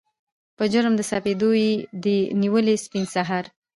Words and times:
په 0.57 0.63
جرم 0.71 0.93
د 0.97 1.01
سپېدو 1.11 1.49
یې 1.63 1.71
دي 2.03 2.17
نیولي 2.41 2.75
سپین 2.85 3.05
سهار 3.13 3.45